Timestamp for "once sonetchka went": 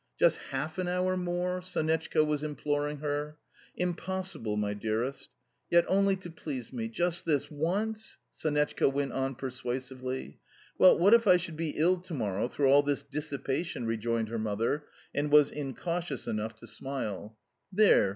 7.51-9.11